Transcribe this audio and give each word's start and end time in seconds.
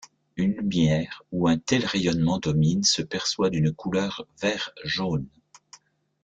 Une 0.35 0.53
lumière 0.53 1.21
où 1.31 1.47
un 1.47 1.59
tel 1.59 1.85
rayonnement 1.85 2.39
domine 2.39 2.81
se 2.83 3.03
perçoit 3.03 3.51
d'une 3.51 3.71
couleur 3.71 4.25
vert-jaune. 4.41 5.27